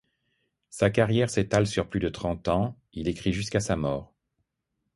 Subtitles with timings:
[0.71, 4.15] Sa carrière s'étale sur plus de trente ans, il écrit jusqu'à sa mort.